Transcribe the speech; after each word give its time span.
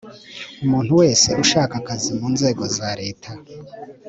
umuntu 0.63 0.91
wese 1.01 1.29
ushaka 1.43 1.73
akazi 1.81 2.09
mu 2.19 2.27
nzego 2.35 2.63
za 2.77 2.89
leta 3.01 3.31